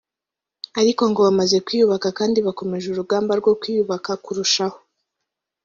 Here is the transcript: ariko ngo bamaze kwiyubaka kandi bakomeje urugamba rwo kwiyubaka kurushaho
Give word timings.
ariko 0.79 1.01
ngo 1.09 1.19
bamaze 1.27 1.57
kwiyubaka 1.65 2.07
kandi 2.19 2.37
bakomeje 2.47 2.85
urugamba 2.89 3.31
rwo 3.39 3.53
kwiyubaka 3.61 4.11
kurushaho 4.23 4.77